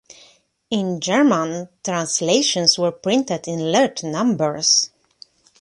In 0.71 0.99
German, 0.99 1.69
translations 1.83 2.79
were 2.79 2.91
printed 2.91 3.47
in 3.47 3.71
large 3.71 4.01
numbers. 4.03 4.89